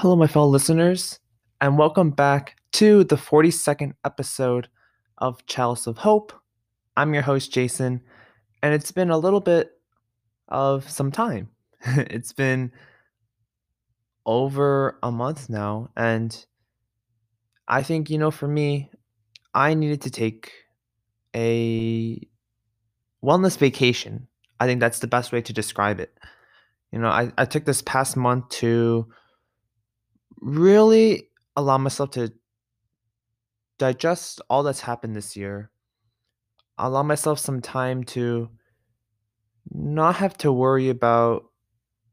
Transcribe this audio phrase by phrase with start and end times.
[0.00, 1.18] Hello, my fellow listeners,
[1.60, 4.68] and welcome back to the 42nd episode
[5.18, 6.32] of Chalice of Hope.
[6.96, 8.02] I'm your host, Jason,
[8.62, 9.72] and it's been a little bit
[10.46, 11.48] of some time.
[11.84, 12.70] it's been
[14.24, 16.46] over a month now, and
[17.66, 18.92] I think, you know, for me,
[19.52, 20.52] I needed to take
[21.34, 22.24] a
[23.20, 24.28] wellness vacation.
[24.60, 26.16] I think that's the best way to describe it.
[26.92, 29.08] You know, I, I took this past month to
[30.40, 32.32] really allow myself to
[33.78, 35.70] digest all that's happened this year.
[36.78, 38.50] Allow myself some time to
[39.70, 41.44] not have to worry about,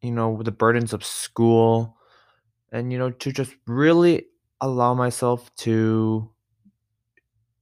[0.01, 1.97] you know, the burdens of school
[2.71, 4.25] and, you know, to just really
[4.61, 6.29] allow myself to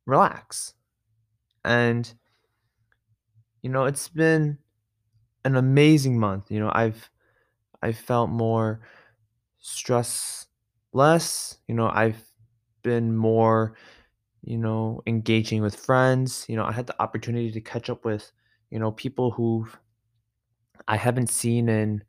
[0.06, 0.74] relax.
[1.66, 2.12] And,
[3.62, 4.58] you know, it's been
[5.46, 6.52] an amazing month.
[6.52, 7.10] You know, I've
[7.82, 8.82] I felt more
[9.60, 10.48] stress
[10.94, 11.58] less.
[11.68, 12.22] You know, I've
[12.84, 13.76] been more,
[14.44, 16.46] you know, engaging with friends.
[16.48, 18.32] You know, I had the opportunity to catch up with,
[18.70, 19.68] you know, people who
[20.88, 22.04] I haven't seen in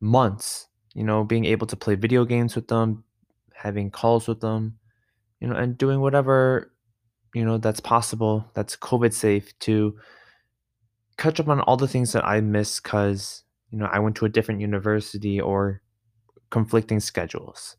[0.00, 0.68] months.
[0.94, 3.04] You know, being able to play video games with them,
[3.54, 4.78] having calls with them,
[5.40, 6.72] you know, and doing whatever,
[7.34, 9.96] you know, that's possible, that's COVID safe to
[11.18, 14.24] catch up on all the things that I missed because, you know, I went to
[14.24, 15.82] a different university or
[16.50, 17.76] conflicting schedules.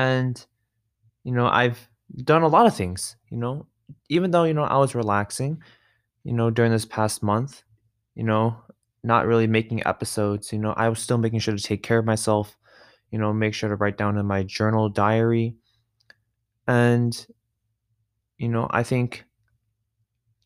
[0.00, 0.46] And,
[1.24, 1.90] you know, I've
[2.24, 3.66] done a lot of things, you know,
[4.08, 5.62] even though, you know, I was relaxing,
[6.24, 7.62] you know, during this past month,
[8.14, 8.56] you know,
[9.04, 12.06] not really making episodes, you know, I was still making sure to take care of
[12.06, 12.56] myself,
[13.10, 15.54] you know, make sure to write down in my journal diary.
[16.66, 17.26] And,
[18.38, 19.24] you know, I think,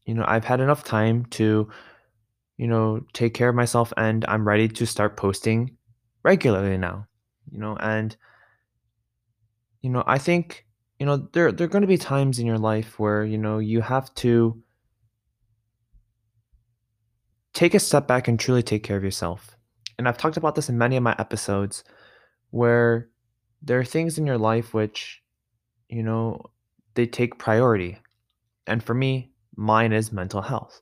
[0.04, 1.70] you know, I've had enough time to,
[2.56, 5.76] you know, take care of myself and I'm ready to start posting
[6.24, 7.06] regularly now,
[7.52, 8.16] you know, and
[9.84, 10.64] you know, I think,
[10.98, 13.58] you know, there there are going to be times in your life where, you know,
[13.58, 14.58] you have to
[17.52, 19.58] take a step back and truly take care of yourself.
[19.98, 21.84] And I've talked about this in many of my episodes
[22.48, 23.10] where
[23.60, 25.22] there are things in your life which,
[25.90, 26.40] you know,
[26.94, 27.98] they take priority.
[28.66, 30.80] And for me, mine is mental health.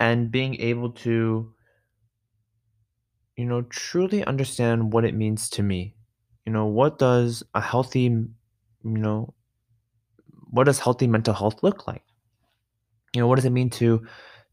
[0.00, 1.54] And being able to,
[3.36, 5.94] you know, truly understand what it means to me.
[6.48, 8.30] You know, what does a healthy, you
[8.82, 9.34] know,
[10.50, 12.04] what does healthy mental health look like?
[13.14, 14.06] You know, what does it mean to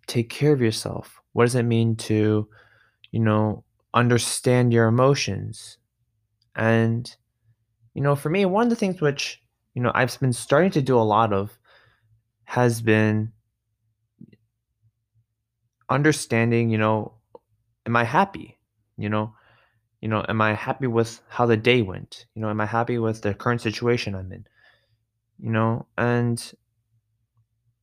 [0.06, 1.22] take care of yourself?
[1.32, 2.50] What does it mean to,
[3.12, 3.64] you know,
[3.94, 5.78] understand your emotions?
[6.58, 7.16] And,
[7.94, 9.42] you know, for me, one of the things which,
[9.74, 11.58] you know, I've been starting to do a lot of
[12.44, 13.32] has been
[15.88, 17.14] understanding, you know,
[17.86, 18.60] am I happy?
[18.98, 19.34] You know,
[20.06, 22.28] you know, am I happy with how the day went?
[22.36, 24.46] You know, am I happy with the current situation I'm in?
[25.40, 26.54] You know, and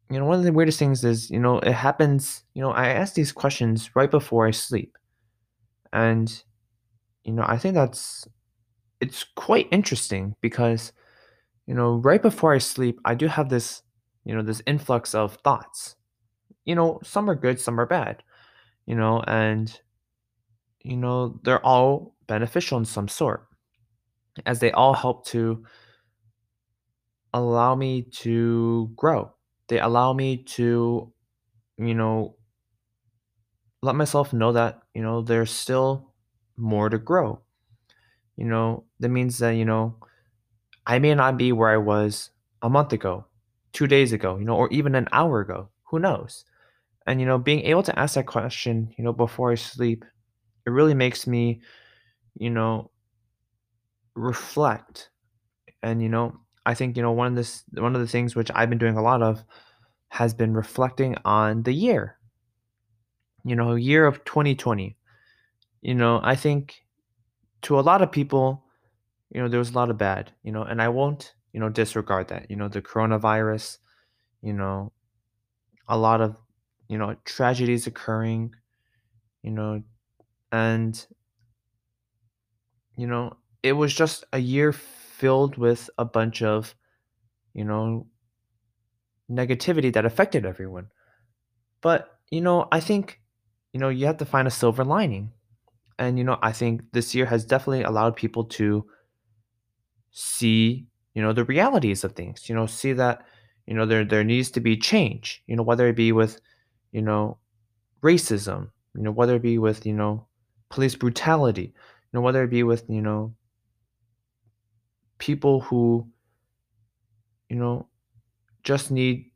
[0.08, 2.90] you know, one of the weirdest things is, you know, it happens, you know, I
[2.90, 4.96] ask these questions right before I sleep.
[5.92, 6.32] And,
[7.24, 8.28] you know, I think that's
[9.00, 10.92] it's quite interesting because,
[11.66, 13.82] you know, right before I sleep, I do have this,
[14.24, 15.96] you know, this influx of thoughts.
[16.66, 18.22] You know, some are good, some are bad,
[18.86, 19.76] you know, and
[20.84, 23.46] you know, they're all beneficial in some sort
[24.46, 25.64] as they all help to
[27.34, 29.32] allow me to grow.
[29.68, 31.12] They allow me to,
[31.78, 32.36] you know,
[33.82, 36.12] let myself know that, you know, there's still
[36.56, 37.40] more to grow.
[38.36, 39.96] You know, that means that, you know,
[40.86, 42.30] I may not be where I was
[42.62, 43.26] a month ago,
[43.72, 45.68] two days ago, you know, or even an hour ago.
[45.90, 46.44] Who knows?
[47.06, 50.04] And, you know, being able to ask that question, you know, before I sleep,
[50.66, 51.60] it really makes me,
[52.36, 52.90] you know,
[54.14, 55.10] reflect.
[55.82, 58.50] And, you know, I think, you know, one of this one of the things which
[58.54, 59.44] I've been doing a lot of
[60.08, 62.18] has been reflecting on the year.
[63.44, 64.96] You know, year of 2020.
[65.80, 66.84] You know, I think
[67.62, 68.64] to a lot of people,
[69.30, 71.68] you know, there was a lot of bad, you know, and I won't, you know,
[71.68, 72.50] disregard that.
[72.50, 73.78] You know, the coronavirus,
[74.42, 74.92] you know,
[75.88, 76.36] a lot of,
[76.88, 78.54] you know, tragedies occurring,
[79.42, 79.82] you know,
[80.52, 81.04] and
[82.96, 86.74] you know, it was just a year filled with a bunch of,
[87.54, 88.06] you know,
[89.30, 90.88] negativity that affected everyone.
[91.80, 93.20] But, you know, I think,
[93.72, 95.32] you know, you have to find a silver lining.
[95.98, 98.84] And, you know, I think this year has definitely allowed people to
[100.10, 103.24] see, you know, the realities of things, you know, see that,
[103.66, 106.40] you know, there there needs to be change, you know, whether it be with,
[106.90, 107.38] you know,
[108.02, 110.26] racism, you know, whether it be with, you know,
[110.68, 111.72] police brutality,
[112.12, 113.34] know, whether it be with, you know,
[115.18, 116.08] people who,
[117.48, 117.86] you know,
[118.64, 119.30] just need,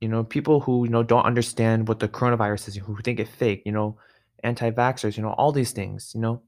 [0.00, 3.30] you know, people who, you know, don't understand what the coronavirus is, who think it's
[3.30, 3.98] fake, you know,
[4.42, 6.42] anti-vaxxers, you know, all these things, you know.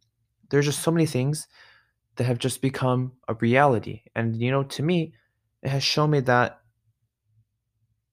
[0.50, 1.46] There's just so many things
[2.16, 4.02] that have just become a reality.
[4.14, 5.14] And, you know, to me,
[5.62, 6.60] it has shown me that,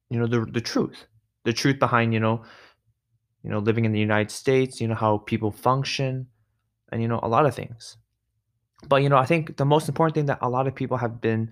[0.09, 1.05] you know, the the truth.
[1.45, 2.43] The truth behind, you know,
[3.43, 6.27] you know, living in the United States, you know, how people function,
[6.91, 7.97] and, you know, a lot of things.
[8.87, 11.19] But, you know, I think the most important thing that a lot of people have
[11.19, 11.51] been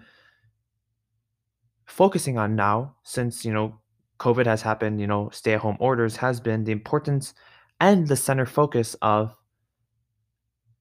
[1.85, 3.79] focusing on now since, you know,
[4.19, 7.33] COVID has happened, you know, stay-at-home orders has been the importance
[7.79, 9.35] and the center focus of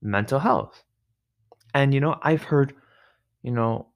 [0.00, 0.84] mental health.
[1.74, 2.74] And, you know, I've heard,
[3.42, 3.88] you know,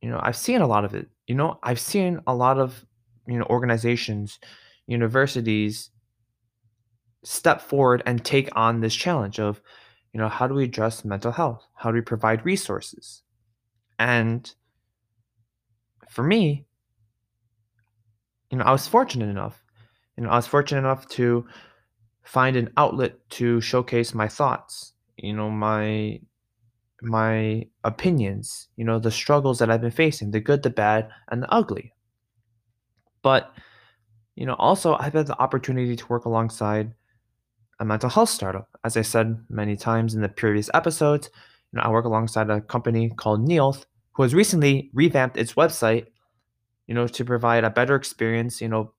[0.00, 1.08] you know, I've seen a lot of it.
[1.26, 2.84] You know, I've seen a lot of,
[3.26, 4.38] you know, organizations,
[4.86, 5.90] universities
[7.24, 9.60] step forward and take on this challenge of,
[10.12, 11.66] you know, how do we address mental health?
[11.74, 13.22] How do we provide resources?
[13.98, 14.52] And
[16.08, 16.66] for me,
[18.50, 19.62] you know, I was fortunate enough,
[20.16, 21.46] you know, I was fortunate enough to
[22.22, 26.20] find an outlet to showcase my thoughts, you know, my
[27.02, 31.42] my opinions, you know, the struggles that I've been facing, the good, the bad, and
[31.42, 31.92] the ugly.
[33.22, 33.52] But,
[34.34, 36.92] you know, also I've had the opportunity to work alongside
[37.80, 38.68] a mental health startup.
[38.84, 41.30] As I said many times in the previous episodes,
[41.72, 46.06] you know, I work alongside a company called Neolth, who has recently revamped its website,
[46.86, 48.92] you know, to provide a better experience, you know,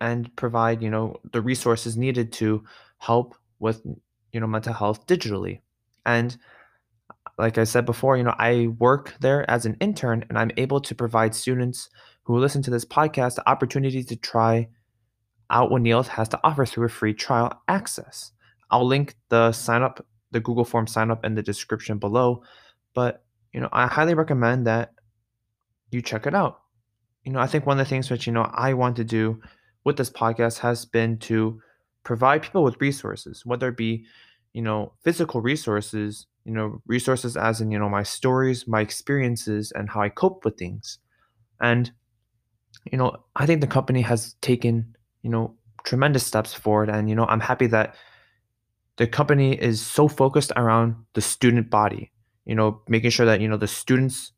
[0.00, 2.64] and provide, you know, the resources needed to
[2.98, 3.82] help with,
[4.32, 5.60] you know, mental health digitally.
[6.06, 6.36] And
[7.36, 10.80] like I said before, you know, I work there as an intern and I'm able
[10.80, 11.88] to provide students
[12.22, 14.68] who listen to this podcast the opportunity to try
[15.50, 18.32] out what has to offer through a free trial access.
[18.70, 22.42] I'll link the sign up, the Google Form sign up in the description below.
[22.94, 24.92] But, you know, I highly recommend that
[25.90, 26.60] you check it out.
[27.24, 29.40] You know, I think one of the things which, you know, I want to do
[29.84, 31.60] with this podcast has been to
[32.04, 34.04] provide people with resources, whether it be,
[34.52, 39.72] you know, physical resources, you know, resources as in, you know, my stories, my experiences,
[39.72, 40.98] and how I cope with things.
[41.60, 41.90] And,
[42.90, 45.54] you know, I think the company has taken you know,
[45.84, 46.88] tremendous steps forward.
[46.88, 47.94] And, you know, I'm happy that
[48.96, 52.12] the company is so focused around the student body,
[52.44, 54.32] you know, making sure that, you know, the students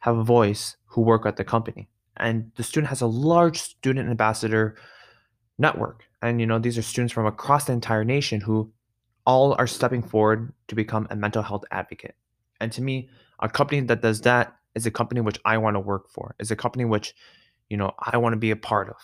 [0.00, 1.88] have a voice who work at the company.
[2.16, 4.76] And the student has a large student ambassador
[5.58, 6.04] network.
[6.20, 8.72] And, you know, these are students from across the entire nation who
[9.24, 12.16] all are stepping forward to become a mental health advocate.
[12.60, 13.08] And to me,
[13.40, 16.50] a company that does that is a company which I want to work for, is
[16.50, 17.14] a company which,
[17.70, 18.96] you know, I want to be a part of.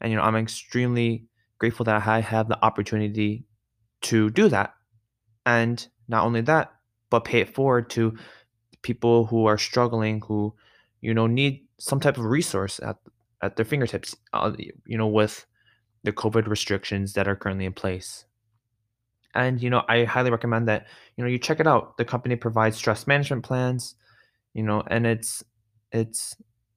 [0.00, 1.24] And, you know, I'm extremely
[1.58, 3.44] grateful that I have the opportunity
[4.02, 4.74] to do that.
[5.44, 6.72] And not only that,
[7.10, 8.16] but pay it forward to
[8.82, 10.54] people who are struggling, who,
[11.00, 12.96] you know, need some type of resource at,
[13.42, 14.52] at their fingertips, uh,
[14.86, 15.46] you know, with
[16.02, 18.24] the COVID restrictions that are currently in place.
[19.34, 21.96] And, you know, I highly recommend that, you know, you check it out.
[21.98, 23.94] The company provides stress management plans,
[24.54, 25.44] you know, and it's,
[25.92, 26.36] it's,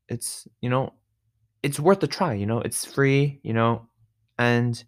[0.10, 0.94] it's, you know,
[1.64, 3.88] it's worth a try, you know, it's free, you know,
[4.38, 4.84] and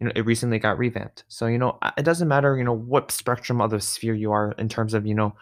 [0.00, 1.24] you know, it recently got revamped.
[1.28, 4.52] So, you know, it doesn't matter, you know, what spectrum of the sphere you are
[4.58, 5.36] in terms of, you know,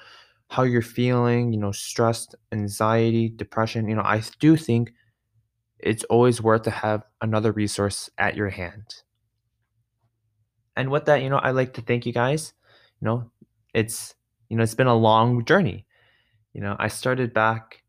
[0.48, 4.92] how you're feeling, you know, stressed, anxiety, depression, you know, I do think
[5.78, 8.96] it's always worth to have another resource at your hand.
[10.76, 12.52] And with that, you know, I'd like to thank you guys.
[13.00, 13.30] You know,
[13.74, 14.14] it's
[14.48, 15.86] you know, it's been a long journey.
[16.52, 17.82] You know, I started back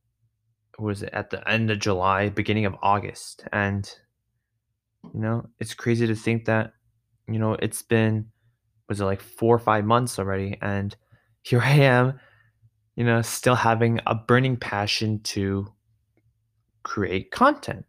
[0.81, 3.45] was at the end of July, beginning of August.
[3.53, 3.89] And,
[5.13, 6.73] you know, it's crazy to think that,
[7.27, 8.27] you know, it's been,
[8.89, 10.57] was it like four or five months already?
[10.61, 10.95] And
[11.41, 12.19] here I am,
[12.95, 15.67] you know, still having a burning passion to
[16.83, 17.85] create content,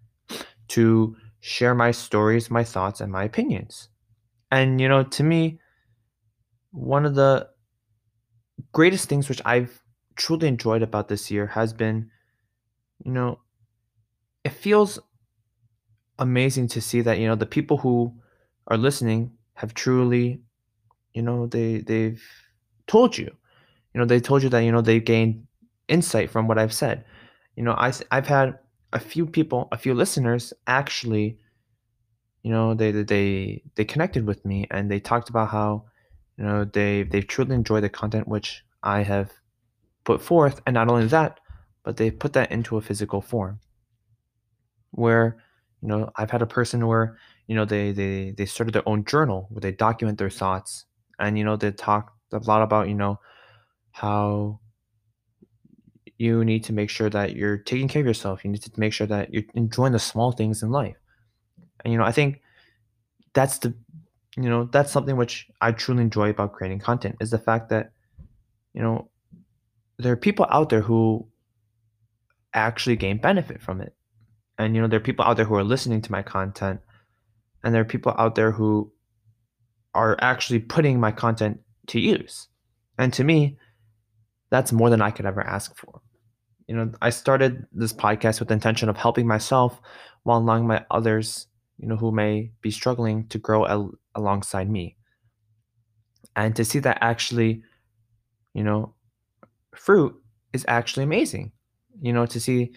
[0.68, 3.88] to share my stories, my thoughts, and my opinions.
[4.50, 5.58] And, you know, to me,
[6.70, 7.48] one of the
[8.72, 9.82] greatest things which I've
[10.16, 12.10] truly enjoyed about this year has been
[13.04, 13.40] you know,
[14.44, 14.98] it feels
[16.18, 18.12] amazing to see that, you know, the people who
[18.68, 20.40] are listening have truly,
[21.14, 22.22] you know, they they've
[22.86, 23.30] told you.
[23.94, 25.46] You know, they told you that, you know, they gained
[25.88, 27.04] insight from what I've said.
[27.56, 28.58] You know, I I've had
[28.92, 31.38] a few people, a few listeners actually,
[32.42, 35.84] you know, they they they connected with me and they talked about how,
[36.36, 39.32] you know, they they've truly enjoyed the content which I have
[40.04, 41.40] put forth, and not only that,
[41.82, 43.60] but they put that into a physical form
[44.92, 45.38] where
[45.80, 49.04] you know i've had a person where you know they they they started their own
[49.04, 50.84] journal where they document their thoughts
[51.18, 53.20] and you know they talk a lot about, you know,
[53.90, 54.60] how
[56.18, 58.44] you need to make sure that you're taking care of yourself.
[58.44, 60.96] You need to make sure that you're enjoying the small things in life.
[61.84, 62.40] And you know, I think
[63.34, 63.74] that's the
[64.36, 67.92] you know, that's something which I truly enjoy about creating content is the fact that,
[68.72, 69.10] you know,
[69.98, 71.26] there are people out there who
[72.54, 73.94] actually gain benefit from it.
[74.58, 76.80] And you know, there are people out there who are listening to my content
[77.62, 78.92] and there are people out there who
[79.94, 82.48] are actually putting my content to use.
[82.98, 83.58] And to me,
[84.50, 86.00] that's more than I could ever ask for.
[86.66, 89.80] You know, I started this podcast with the intention of helping myself
[90.22, 91.46] while allowing my others,
[91.78, 94.96] you know, who may be struggling to grow al- alongside me.
[96.34, 97.62] And to see that actually,
[98.54, 98.94] you know,
[99.74, 100.14] fruit
[100.52, 101.52] is actually amazing.
[102.00, 102.72] You know, to see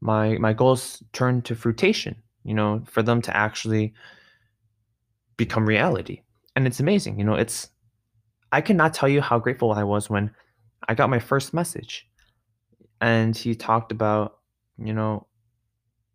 [0.00, 3.94] my my goals turn to fruition, you know, for them to actually
[5.36, 6.22] become reality.
[6.56, 7.18] And it's amazing.
[7.18, 7.70] You know, it's
[8.52, 10.30] I cannot tell you how grateful I was when
[10.88, 12.08] I got my first message.
[13.00, 14.38] And he talked about,
[14.78, 15.26] you know,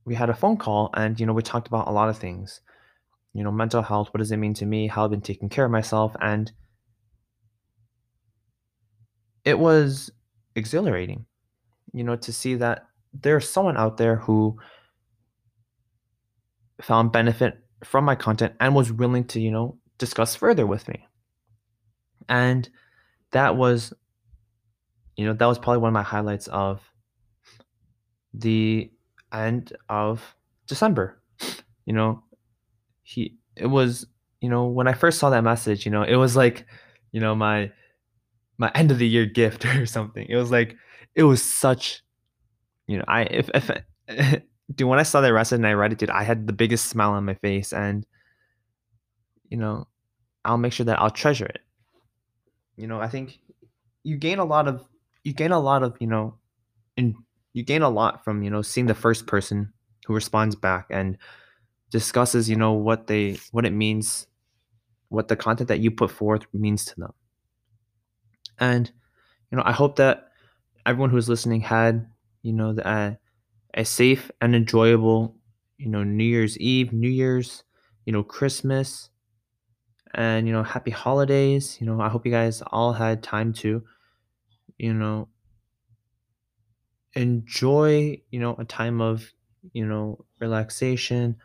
[0.06, 2.62] we had a phone call and, you know, we talked about a lot of things.
[3.34, 5.66] You know, mental health, what does it mean to me, how I've been taking care
[5.66, 6.16] of myself.
[6.22, 6.52] And
[9.44, 10.12] it was
[10.56, 11.26] exhilarating,
[11.94, 14.58] you know, to see that there's someone out there who
[16.82, 21.06] found benefit from my content and was willing to, you know, discuss further with me.
[22.28, 22.70] And
[23.32, 23.94] that was,
[25.16, 26.82] you know, that was probably one of my highlights of
[28.34, 28.92] the
[29.34, 30.36] end of
[30.68, 31.22] December.
[31.86, 32.24] You know,
[33.04, 34.06] he, it was,
[34.42, 36.66] you know, when I first saw that message, you know, it was like,
[37.12, 37.72] you know, my,
[38.58, 40.26] my end of the year gift or something.
[40.30, 40.76] It was like,
[41.16, 42.04] it was such,
[42.88, 43.72] you know, I, if, if,
[44.76, 46.88] dude, when I saw that message and I read it, dude, I had the biggest
[46.88, 48.06] smile on my face and,
[49.50, 49.88] you know,
[50.46, 51.62] I'll make sure that I'll treasure it.
[52.78, 53.40] You know, I think
[54.04, 54.86] you gain a lot of
[55.24, 56.36] you gain a lot of, you know,
[56.96, 57.16] and
[57.54, 59.74] you gain a lot from, you know, seeing the first person
[60.06, 61.18] who responds back and
[61.92, 64.28] discusses, you know, what they what it means,
[65.10, 67.14] what the content that you put forth means to them.
[68.60, 68.92] And
[69.52, 70.29] you know, I hope that
[70.86, 72.08] everyone who's listening had,
[72.42, 73.14] you know, the, uh,
[73.74, 75.36] a safe and enjoyable,
[75.78, 77.64] you know, New Year's Eve, New Year's,
[78.06, 79.10] you know, Christmas,
[80.14, 83.84] and you know happy holidays you know i hope you guys all had time to
[84.78, 85.28] you know
[87.14, 89.32] enjoy you know a time of
[89.74, 91.36] you know relaxation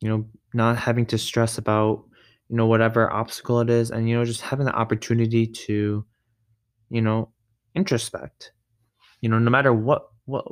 [0.00, 0.24] you know
[0.54, 2.04] not having to stress about
[2.48, 6.04] you know whatever obstacle it is and you know just having the opportunity to
[6.90, 7.28] you know
[7.76, 8.50] introspect
[9.20, 10.44] you know no matter what what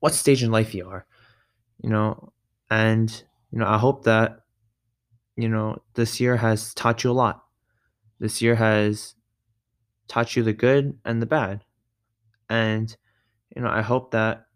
[0.00, 1.06] what stage in life you are
[1.82, 2.32] you know
[2.70, 4.44] and you know i hope that
[5.36, 7.42] you know, this year has taught you a lot.
[8.20, 9.14] This year has
[10.08, 11.64] taught you the good and the bad.
[12.48, 12.94] And,
[13.54, 14.46] you know, I hope that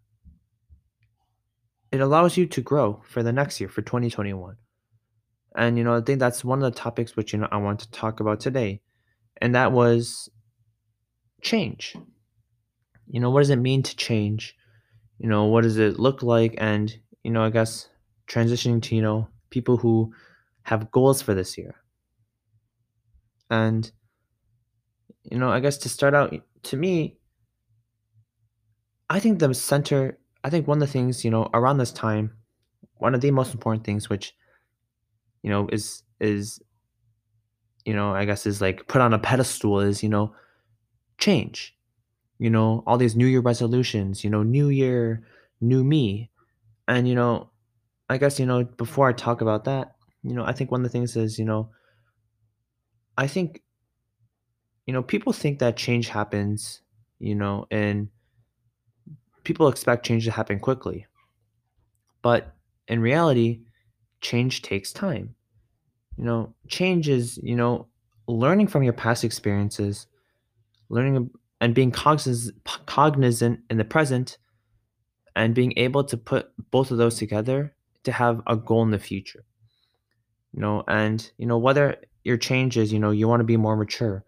[1.91, 4.57] it allows you to grow for the next year, for 2021.
[5.57, 7.81] And, you know, I think that's one of the topics which, you know, I want
[7.81, 8.81] to talk about today.
[9.39, 10.29] And that was
[11.43, 11.97] change.
[13.11, 14.55] You know, what does it mean to change?
[15.19, 16.55] You know, what does it look like?
[16.59, 17.89] And, you know, I guess
[18.29, 20.13] transitioning to, you know, people who
[20.63, 21.75] have goals for this year.
[23.51, 23.91] And,
[25.25, 26.35] you know, I guess to start out,
[26.65, 27.17] to me,
[29.09, 32.37] I think the center, I think one of the things, you know, around this time,
[32.97, 34.35] one of the most important things, which,
[35.43, 36.61] you know, is, is,
[37.87, 40.35] you know, I guess is like put on a pedestal is, you know,
[41.17, 41.75] change.
[42.39, 45.23] You know, all these New Year resolutions, you know, New Year,
[45.61, 46.31] new me.
[46.87, 47.51] And, you know,
[48.09, 50.85] I guess, you know, before I talk about that, you know, I think one of
[50.85, 51.71] the things is, you know,
[53.17, 53.63] I think,
[54.87, 56.81] you know, people think that change happens,
[57.19, 58.09] you know, and
[59.45, 61.07] people expect change to happen quickly.
[62.23, 62.55] But
[62.87, 63.61] in reality,
[64.21, 65.35] change takes time.
[66.17, 67.87] You know, change is, you know,
[68.27, 70.07] learning from your past experiences,
[70.89, 71.31] learning
[71.61, 74.39] and being cognizant, cognizant in the present,
[75.35, 77.75] and being able to put both of those together
[78.05, 79.45] to have a goal in the future
[80.53, 83.57] you know and you know whether your change is you know you want to be
[83.57, 84.25] more mature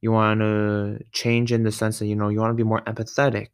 [0.00, 2.80] you want to change in the sense that you know you want to be more
[2.82, 3.48] empathetic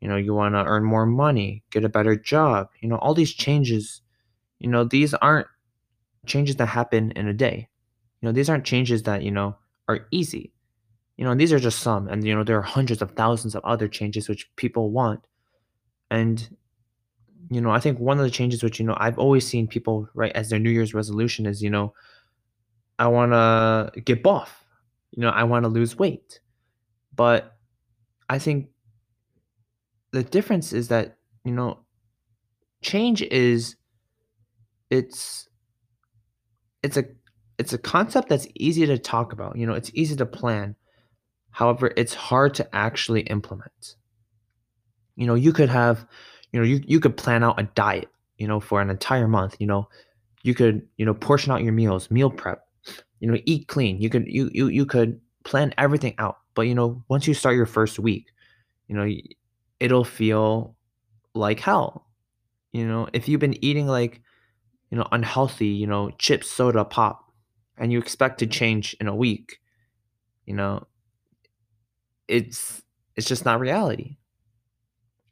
[0.00, 3.14] you know you want to earn more money get a better job you know all
[3.14, 4.02] these changes
[4.60, 5.48] you know these aren't
[6.26, 7.68] changes that happen in a day.
[8.20, 9.56] You know these aren't changes that you know
[9.88, 10.52] are easy
[11.20, 13.54] you know and these are just some and you know there are hundreds of thousands
[13.54, 15.28] of other changes which people want
[16.10, 16.56] and
[17.50, 20.08] you know, I think one of the changes which, you know, I've always seen people
[20.14, 21.92] write as their New Year's resolution is, you know,
[22.98, 24.64] I want to get buff.
[25.10, 26.40] you know, I want to lose weight.
[27.14, 27.56] But
[28.28, 28.68] I think
[30.12, 31.80] the difference is that, you know,
[32.82, 33.76] change is
[34.90, 35.48] it's
[36.82, 37.04] it's a
[37.58, 39.56] it's a concept that's easy to talk about.
[39.56, 40.76] You know, it's easy to plan.
[41.50, 43.96] However, it's hard to actually implement.
[45.16, 46.06] You know, you could have,
[46.52, 49.56] you know, you, you could plan out a diet, you know, for an entire month.
[49.58, 49.88] You know,
[50.42, 52.66] you could, you know, portion out your meals, meal prep,
[53.20, 54.00] you know, eat clean.
[54.00, 56.38] You could you you you could plan everything out.
[56.54, 58.26] But you know, once you start your first week,
[58.88, 59.08] you know,
[59.78, 60.76] it'll feel
[61.34, 62.06] like hell.
[62.72, 64.22] You know, if you've been eating like,
[64.90, 67.24] you know, unhealthy, you know, chips, soda, pop,
[67.76, 69.60] and you expect to change in a week,
[70.46, 70.86] you know,
[72.30, 72.82] it's
[73.16, 74.16] it's just not reality.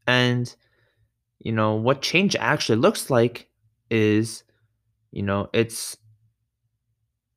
[0.06, 0.54] And
[1.38, 3.48] you know, what change actually looks like
[3.90, 4.42] is,
[5.12, 5.96] you know, it's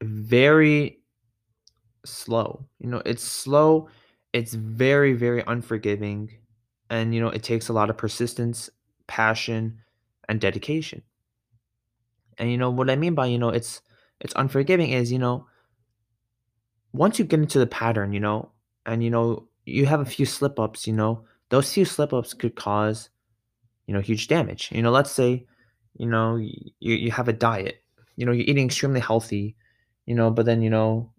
[0.02, 1.00] very
[2.06, 2.66] slow.
[2.80, 3.90] You know, it's slow,
[4.34, 6.32] it's very, very unforgiving,
[6.90, 8.70] and you know, it takes a lot of persistence,
[9.08, 9.80] passion,
[10.28, 11.04] and dedication.
[12.38, 13.82] And you know what I mean by, you know, it's
[14.20, 15.46] it's unforgiving is, you know,
[16.94, 18.52] once you get into the pattern, you know,
[18.86, 22.34] and you know, you have a few slip ups, you know, those few slip ups
[22.34, 23.10] could cause,
[23.88, 24.70] you know, huge damage.
[24.72, 25.46] You know, let's say,
[25.98, 27.84] you know, you, you have a diet,
[28.16, 29.56] you know, you're eating extremely healthy,
[30.06, 31.12] you know, but then, you know,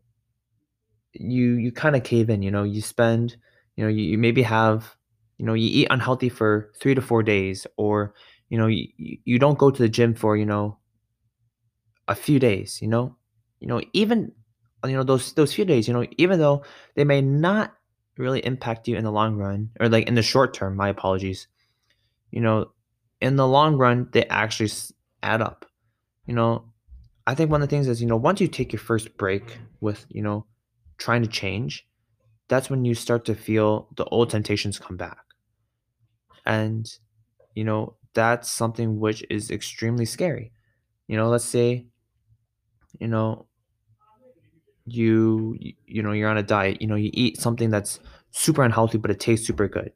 [1.12, 3.36] you you kind of cave in, you know, you spend,
[3.76, 4.96] you know, you, you maybe have,
[5.38, 8.14] you know, you eat unhealthy for three to four days, or,
[8.48, 10.78] you know, you, you don't go to the gym for, you know,
[12.08, 13.16] a few days, you know?
[13.60, 14.32] You know, even
[14.84, 16.64] you know, those those few days, you know, even though
[16.96, 17.74] they may not
[18.16, 21.48] really impact you in the long run or like in the short term, my apologies.
[22.30, 22.72] You know,
[23.20, 24.70] in the long run, they actually
[25.22, 25.66] add up.
[26.26, 26.72] You know,
[27.26, 29.58] I think one of the things is, you know, once you take your first break
[29.80, 30.46] with, you know,
[30.98, 31.86] trying to change,
[32.48, 35.18] that's when you start to feel the old temptations come back.
[36.44, 36.86] And,
[37.54, 40.52] you know, that's something which is extremely scary.
[41.06, 41.86] You know, let's say,
[42.98, 43.46] you know,
[44.86, 48.00] you you know you're on a diet you know you eat something that's
[48.32, 49.92] super unhealthy but it tastes super good.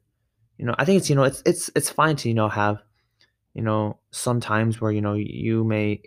[0.57, 2.81] You know i think it's you know it's it's it's fine to you know have
[3.53, 6.01] you know some times where you know you may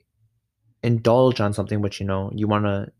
[0.82, 2.90] indulge on something which you know you want to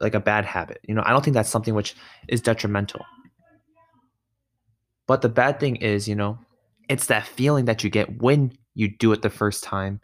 [0.00, 0.80] like a bad habit.
[0.86, 1.94] You know i don't think that's something which
[2.28, 3.04] is detrimental.
[5.06, 6.38] But the bad thing is you know
[6.88, 10.00] it's that feeling that you get when you do it the first time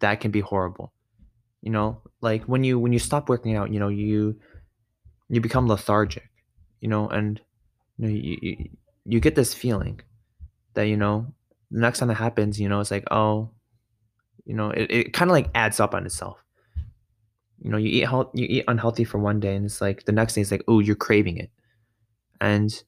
[0.00, 0.92] that can be horrible.
[1.62, 4.38] You know like when you when you stop working out you know you
[5.28, 6.30] you become lethargic
[6.80, 7.40] you know and
[7.98, 8.68] you know you, you,
[9.04, 10.00] you get this feeling
[10.74, 11.26] that you know
[11.70, 13.50] the next time it happens you know it's like oh
[14.46, 16.38] you know it, it kind of like adds up on itself.
[17.62, 20.12] You know you eat health, you eat unhealthy for one day and it's like the
[20.12, 21.50] next day it's like oh you're craving it.
[22.40, 22.82] And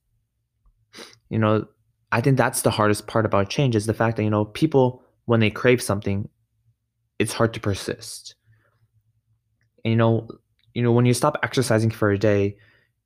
[1.28, 1.66] you know
[2.10, 5.02] i think that's the hardest part about change is the fact that you know people
[5.26, 6.26] when they crave something
[7.18, 8.34] it's hard to persist.
[9.84, 10.28] And you know
[10.78, 12.56] you know when you stop exercising for a day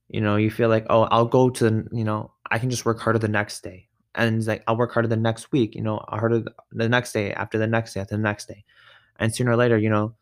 [0.08, 2.84] you know you feel like oh i'll go to the- you know i can just
[2.86, 3.88] work harder the next day.
[4.16, 7.58] And like i'll work harder the next week you know harder the next day after
[7.58, 8.64] the next day after the next day.
[9.20, 10.14] And sooner or later you know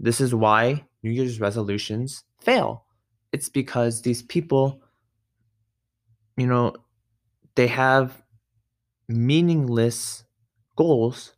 [0.00, 2.84] this is why new year's resolutions fail.
[3.32, 4.82] It's because these people
[6.36, 6.74] you know
[7.56, 8.22] they have
[9.08, 10.24] meaningless
[10.76, 11.34] goals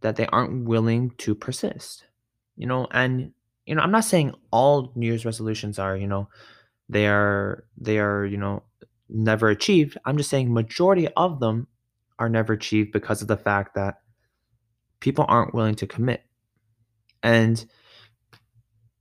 [0.00, 2.06] that they aren't willing to persist
[2.56, 3.32] you know and
[3.66, 6.28] you know i'm not saying all new year's resolutions are you know
[6.88, 8.62] they are they are you know
[9.08, 9.98] never achieved.
[10.04, 11.68] I'm just saying majority of them
[12.18, 14.00] are never achieved because of the fact that
[15.00, 16.24] people aren't willing to commit.
[17.22, 17.64] And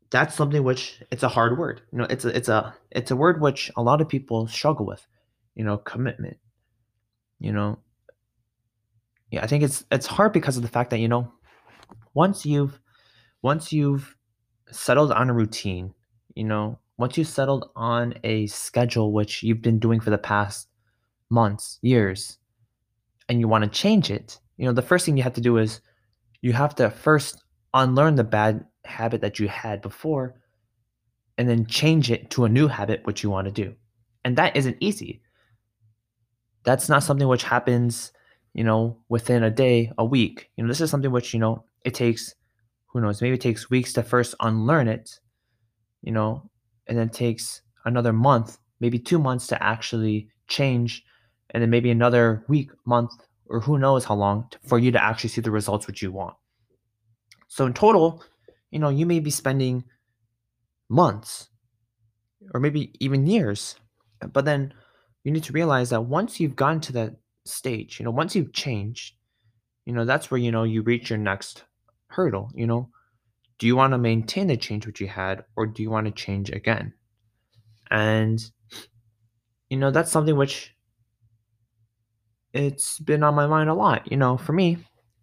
[0.10, 1.82] that's something which it's a hard word.
[1.92, 4.86] You know it's a it's a it's a word which a lot of people struggle
[4.86, 5.06] with
[5.56, 6.38] you know commitment
[7.40, 7.80] you know?
[9.32, 11.32] Yeah i think it's it's hard because of the fact that you know
[12.14, 12.80] once you've
[13.42, 14.15] once you've
[14.72, 15.94] settled on a routine
[16.36, 20.70] you know once you settled on a schedule which you've been doing for the past
[21.30, 22.38] months years
[23.28, 25.58] and you want to change it, you know, the first thing you have to do
[25.58, 25.82] is
[26.42, 30.36] you have to first unlearn the bad habit that you had before
[31.38, 33.76] and then change it to a new habit which you want to do.
[34.24, 35.22] And that isn't easy.
[36.64, 38.14] That's not something which happens,
[38.54, 40.50] you know, within a day, a week.
[40.56, 42.34] You know, this is something which, you know, it takes
[42.96, 45.20] who knows, maybe it takes weeks to first unlearn it,
[46.02, 46.50] you know,
[46.88, 51.04] and then takes another month, maybe 2 months to actually change
[51.50, 53.12] and then maybe another week, month,
[53.48, 56.10] or who knows how long to, for you to actually see the results which you
[56.14, 56.36] want.
[57.50, 58.24] So in total,
[58.72, 59.84] you know, you may be spending
[60.88, 61.50] months
[62.54, 63.76] or maybe even years.
[64.32, 64.74] But then
[65.26, 68.54] you need to realize that once you've gotten to that stage, you know, once you've
[68.54, 69.16] changed,
[69.86, 71.66] you know, that's where, you know, you reach your next
[72.16, 72.90] hurdle, you know.
[73.58, 76.12] Do you want to maintain the change which you had or do you want to
[76.12, 76.94] change again?
[77.90, 78.44] And
[79.70, 80.76] you know, that's something which
[82.54, 84.10] it's been on my mind a lot.
[84.12, 84.78] You know, for me,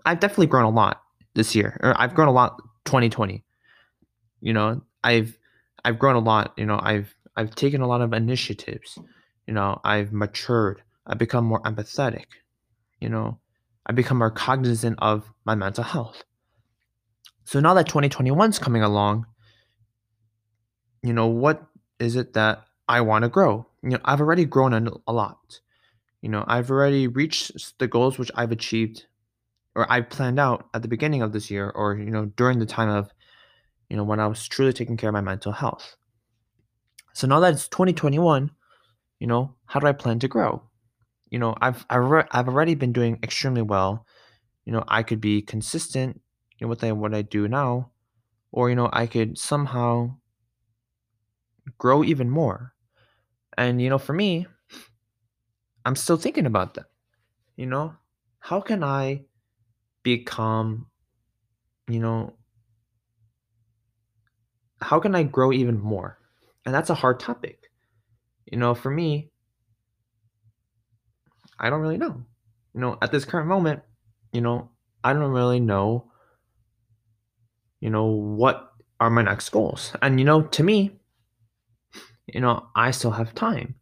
[0.04, 1.02] I've definitely grown a lot
[1.34, 1.78] this year.
[1.82, 3.42] Or I've grown a lot 2020.
[4.40, 5.38] You know, I've
[5.84, 8.98] I've grown a lot, you know, I've I've taken a lot of initiatives.
[9.46, 10.82] You know, I've matured.
[11.06, 12.26] I've become more empathetic.
[13.00, 13.38] You know,
[13.86, 16.22] I've become more cognizant of my mental health.
[17.44, 19.26] So now that 2021 is coming along,
[21.02, 21.66] you know, what
[21.98, 23.66] is it that I want to grow?
[23.82, 25.60] You know, I've already grown a, a lot.
[26.20, 29.06] You know, I've already reached the goals which I've achieved
[29.74, 32.66] or I planned out at the beginning of this year or, you know, during the
[32.66, 33.10] time of,
[33.88, 35.96] you know, when I was truly taking care of my mental health.
[37.14, 38.50] So now that it's 2021,
[39.18, 40.62] you know, how do I plan to grow?
[41.30, 44.06] You know, I've I've, re- I've already been doing extremely well.
[44.64, 46.20] You know, I could be consistent
[46.68, 47.90] what I what I do now,
[48.50, 50.16] or you know, I could somehow
[51.78, 52.74] grow even more.
[53.56, 54.46] And you know, for me,
[55.84, 56.86] I'm still thinking about that.
[57.56, 57.94] You know,
[58.40, 59.22] how can I
[60.02, 60.86] become,
[61.88, 62.34] you know,
[64.80, 66.18] how can I grow even more?
[66.64, 67.70] And that's a hard topic.
[68.50, 69.30] You know, for me,
[71.58, 72.24] I don't really know.
[72.74, 73.82] You know, at this current moment,
[74.32, 74.70] you know,
[75.04, 76.10] I don't really know,
[77.82, 79.92] you know, what are my next goals.
[80.00, 80.92] And, you know, to me,
[82.28, 83.74] you know, I still have time.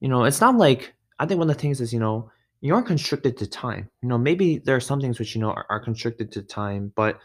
[0.00, 2.30] You know, it's not like, I think one of the things is, you know,
[2.62, 3.90] you aren't constricted to time.
[4.02, 6.90] You know, maybe there are some things which, you know, are, are constricted to time.
[6.96, 7.18] But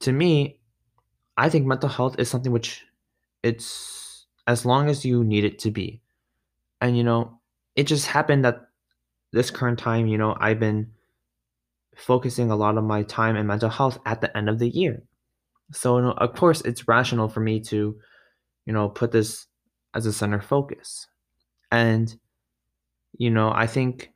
[0.00, 0.58] to me,
[1.36, 2.84] I think mental health is something which
[3.44, 6.02] it's as long as you need it to be.
[6.80, 7.38] And, you know,
[7.76, 8.62] it just happened that
[9.32, 10.90] this current time, you know, I've been
[11.94, 15.04] focusing a lot of my time and mental health at the end of the year.
[15.72, 17.96] So, of course, it's rational for me to,
[18.66, 19.46] you know, put this
[19.94, 21.06] as a center focus.
[21.70, 22.14] And,
[23.16, 24.10] you know, I think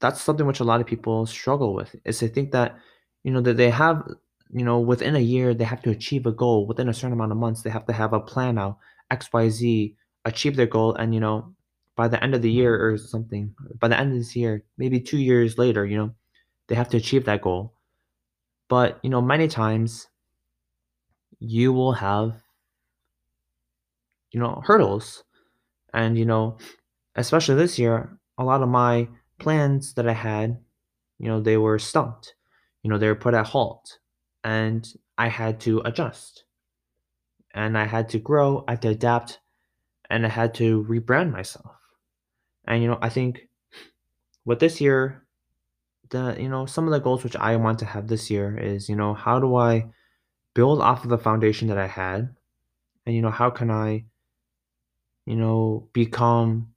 [0.00, 2.78] that's something which a lot of people struggle with is they think that,
[3.24, 4.02] you know, that they have,
[4.50, 6.66] you know, within a year, they have to achieve a goal.
[6.66, 8.78] Within a certain amount of months, they have to have a plan out,
[9.10, 10.94] X, Y, Z, achieve their goal.
[10.94, 11.54] And, you know,
[11.96, 15.00] by the end of the year or something, by the end of this year, maybe
[15.00, 16.14] two years later, you know,
[16.68, 17.74] they have to achieve that goal.
[18.68, 20.06] But, you know, many times
[21.40, 22.36] you will have,
[24.30, 25.24] you know, hurdles.
[25.92, 26.58] And, you know,
[27.16, 30.58] especially this year, a lot of my plans that I had,
[31.18, 32.34] you know, they were stumped.
[32.82, 33.98] You know, they were put at halt.
[34.44, 34.86] And
[35.18, 36.44] I had to adjust.
[37.52, 39.40] And I had to grow, I had to adapt,
[40.08, 41.74] and I had to rebrand myself.
[42.66, 43.48] And, you know, I think
[44.44, 45.26] with this year,
[46.10, 48.88] the, you know, some of the goals which I want to have this year is,
[48.88, 49.90] you know, how do I
[50.54, 52.34] build off of the foundation that I had?
[53.06, 54.04] And, you know, how can I,
[55.26, 56.72] you know, become,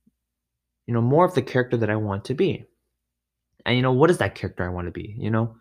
[0.88, 2.66] you know, more of the character that I want to be?
[3.66, 5.16] And, you know, what is that character I want to be?
[5.18, 5.56] You know,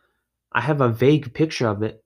[0.53, 2.03] I have a vague picture of it,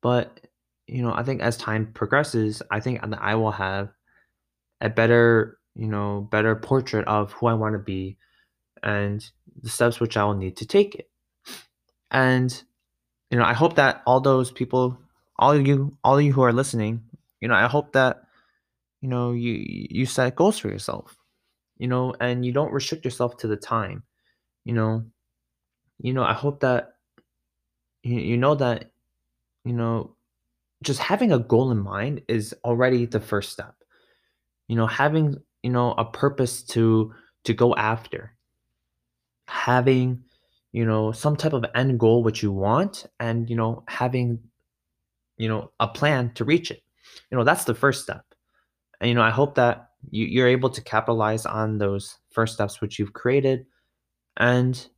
[0.00, 0.40] but,
[0.86, 3.90] you know, I think as time progresses, I think I will have
[4.80, 8.16] a better, you know, better portrait of who I want to be
[8.82, 9.24] and
[9.62, 11.10] the steps which I will need to take it.
[12.10, 12.62] And
[13.30, 14.98] you know, I hope that all those people,
[15.38, 17.02] all of you, all of you who are listening,
[17.40, 18.22] you know, I hope that
[19.02, 21.16] you know you you set goals for yourself,
[21.78, 24.02] you know, and you don't restrict yourself to the time,
[24.64, 25.04] you know,
[26.00, 26.24] you know.
[26.24, 26.94] I hope that
[28.02, 28.90] you, you know that
[29.64, 30.14] you know
[30.82, 33.74] just having a goal in mind is already the first step.
[34.68, 38.34] You know, having you know a purpose to to go after
[39.48, 40.22] having
[40.72, 44.38] you know some type of end goal which you want and you know having
[45.38, 46.82] you know a plan to reach it.
[47.30, 48.24] You know that's the first step.
[49.00, 52.80] And you know i hope that you, you're able to capitalize on those first steps
[52.80, 53.66] which you've created
[54.36, 54.88] and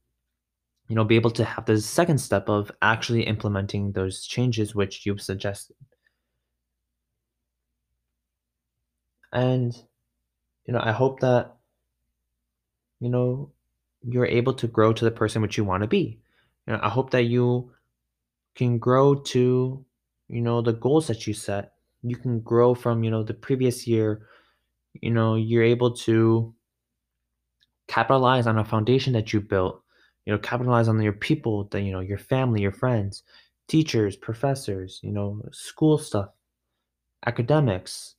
[0.89, 5.07] you know be able to have the second step of actually implementing those changes which
[5.07, 5.77] you've suggested.
[9.33, 9.77] And
[10.67, 11.57] you know i hope that
[13.01, 13.51] you know
[14.07, 16.19] you're able to grow to the person which you want to be.
[16.67, 17.71] You know, I hope that you
[18.55, 19.85] can grow to,
[20.31, 21.73] you know, the goals that you set.
[22.03, 24.27] You can grow from, you know, the previous year,
[25.03, 26.55] you know, you're able to
[27.89, 29.83] capitalize on a foundation that you built,
[30.25, 33.25] you know, capitalize on your people, that you know, your family, your friends,
[33.69, 36.31] teachers, professors, you know, school stuff,
[37.27, 38.15] academics,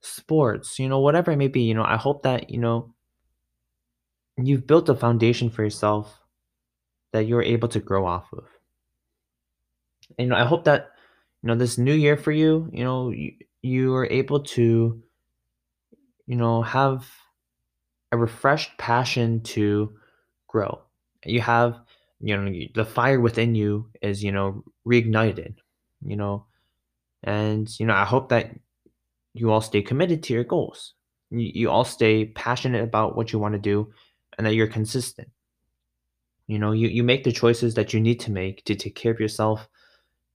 [0.00, 2.92] sports, you know, whatever it may be, you know, I hope that, you know,
[4.36, 6.18] you've built a foundation for yourself
[7.12, 8.44] that you're able to grow off of.
[10.18, 10.90] And, you know, I hope that,
[11.44, 14.98] you know, this new year for you, you know, you, you are able to,
[16.26, 17.06] you know, have
[18.12, 19.92] a refreshed passion to
[20.48, 20.80] grow.
[21.22, 21.80] You have,
[22.18, 25.56] you know, the fire within you is, you know, reignited,
[26.02, 26.46] you know,
[27.22, 28.58] and, you know, I hope that
[29.34, 30.94] you all stay committed to your goals.
[31.28, 33.92] You, you all stay passionate about what you want to do
[34.38, 35.28] and that you're consistent.
[36.46, 39.12] You know, you, you make the choices that you need to make to take care
[39.12, 39.68] of yourself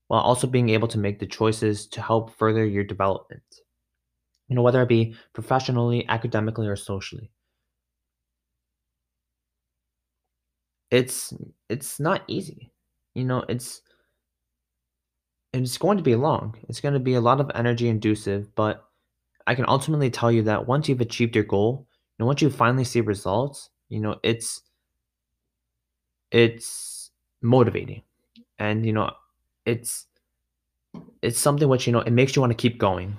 [0.09, 3.43] while also being able to make the choices to help further your development.
[4.49, 7.31] You know, whether it be professionally, academically, or socially.
[10.91, 11.33] It's
[11.69, 12.71] it's not easy.
[13.13, 13.81] You know, it's
[15.53, 16.55] it's going to be long.
[16.67, 18.85] It's going to be a lot of energy inducive, but
[19.47, 21.87] I can ultimately tell you that once you've achieved your goal,
[22.19, 24.61] and once you finally see results, you know, it's
[26.31, 28.03] it's motivating.
[28.59, 29.11] And you know,
[29.69, 30.05] it's
[31.21, 33.17] it's something which, you know, it makes you want to keep going.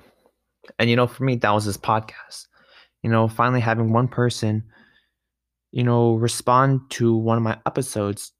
[0.78, 2.46] And you know, for me, that was this podcast.
[3.02, 4.64] You know, finally having one person,
[5.70, 8.32] you know, respond to one of my episodes,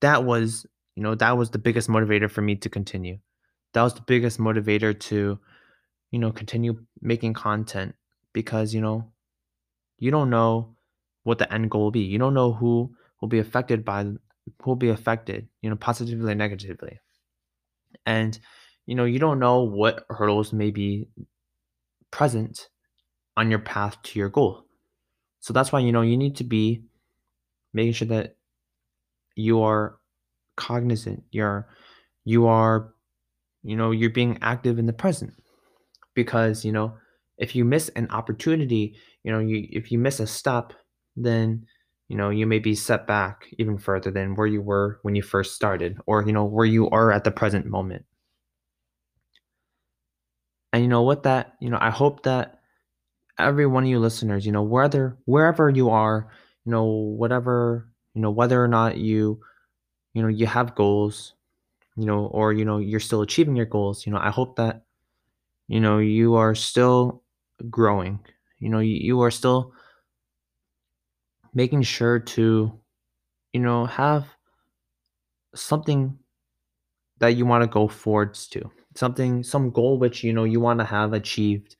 [0.00, 0.66] that was,
[0.96, 3.18] you know, that was the biggest motivator for me to continue.
[3.72, 5.38] That was the biggest motivator to,
[6.10, 7.94] you know, continue making content
[8.32, 9.10] because, you know,
[9.98, 10.74] you don't know
[11.22, 12.00] what the end goal will be.
[12.00, 14.18] You don't know who will be affected by who
[14.64, 16.98] will be affected, you know, positively negatively.
[18.06, 18.38] And
[18.86, 21.08] you know, you don't know what hurdles may be
[22.10, 22.68] present
[23.36, 24.64] on your path to your goal.
[25.40, 26.82] So that's why you know you need to be
[27.72, 28.36] making sure that
[29.36, 29.96] you are
[30.56, 31.68] cognizant, you're
[32.24, 32.92] you are
[33.62, 35.34] you know, you're being active in the present.
[36.14, 36.94] Because, you know,
[37.38, 40.72] if you miss an opportunity, you know, you if you miss a step,
[41.16, 41.66] then
[42.10, 45.22] you know, you may be set back even further than where you were when you
[45.22, 48.04] first started or you know, where you are at the present moment.
[50.72, 52.58] And you know what that, you know, I hope that
[53.38, 56.26] every one of you listeners, you know, whether wherever you are,
[56.64, 59.40] you know, whatever, you know, whether or not you,
[60.12, 61.34] you know, you have goals,
[61.96, 64.82] you know, or you know, you're still achieving your goals, you know, I hope that
[65.68, 67.22] you know, you are still
[67.70, 68.18] growing.
[68.58, 69.72] You know, you, you are still
[71.54, 72.72] making sure to,
[73.52, 74.26] you know, have
[75.54, 76.18] something
[77.18, 78.70] that you want to go forwards to.
[78.96, 81.76] Something some goal which you know you want to have achieved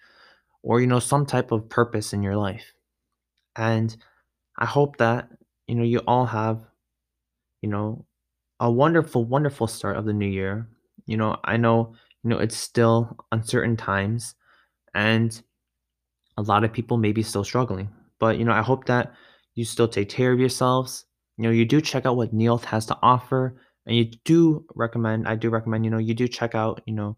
[0.63, 2.73] or you know some type of purpose in your life.
[3.57, 3.97] And
[4.59, 5.29] I hope that
[5.67, 6.65] you know you all have
[7.63, 8.05] you know
[8.61, 10.69] a wonderful wonderful start of the new year.
[11.07, 14.35] You know, I know you know it's still uncertain times
[14.95, 15.41] and
[16.37, 17.89] a lot of people may be still struggling.
[18.19, 19.13] But you know, I hope that
[19.55, 21.05] you still take care of yourselves.
[21.37, 25.27] You know, you do check out what Neolth has to offer and you do recommend
[25.27, 27.17] I do recommend, you know, you do check out, you know,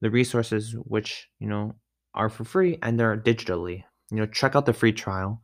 [0.00, 1.74] the resources which, you know,
[2.14, 3.84] are for free and they're digitally.
[4.10, 5.42] You know, check out the free trial.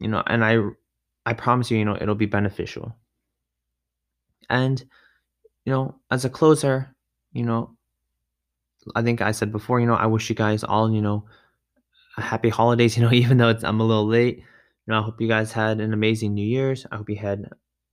[0.00, 0.58] You know, and I
[1.26, 2.96] I promise you, you know, it'll be beneficial.
[4.50, 4.82] And
[5.64, 6.94] you know, as a closer,
[7.32, 7.76] you know,
[8.94, 11.24] I think I said before, you know, I wish you guys all, you know,
[12.16, 14.42] happy holidays, you know, even though I'm a little late.
[14.88, 16.86] You know, I hope you guys had an amazing New Year's.
[16.90, 17.50] I hope you had,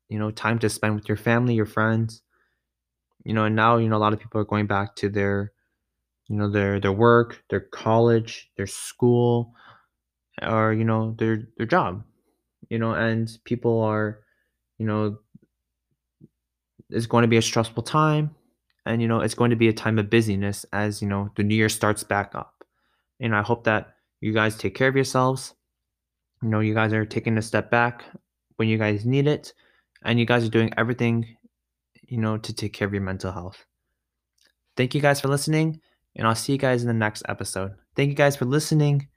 [0.07, 2.21] you know, time to spend with your family, your friends.
[3.25, 5.51] You know, and now, you know, a lot of people are going back to their,
[6.29, 9.53] you know, their their work, their college, their school,
[10.41, 12.01] or, you know, their their job.
[12.69, 14.21] You know, and people are,
[14.77, 15.17] you know,
[16.89, 18.33] it's going to be a stressful time
[18.85, 21.43] and you know it's going to be a time of busyness as you know the
[21.43, 22.63] new year starts back up
[23.19, 25.55] and i hope that you guys take care of yourselves
[26.45, 28.03] you know you guys are taking a step back
[28.57, 29.51] when you guys need it
[30.03, 31.25] and you guys are doing everything
[32.07, 33.65] you know to take care of your mental health.
[34.77, 35.81] Thank you guys for listening
[36.15, 37.71] and i'll see you guys in the next episode.
[37.95, 39.07] Thank you guys for listening.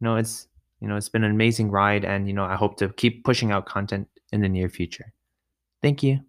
[0.00, 0.48] You know it's
[0.80, 3.52] you know it's been an amazing ride and you know i hope to keep pushing
[3.52, 5.12] out content in the near future.
[5.82, 6.27] Thank you